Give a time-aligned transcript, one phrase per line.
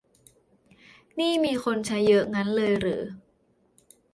[1.19, 3.03] นี่มีคนใช้เยอะงั้นเลยเหรอ